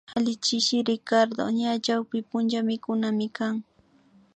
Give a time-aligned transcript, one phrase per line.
[0.15, 3.55] Alli chishi Ricardo ña chawpunchamikunamikan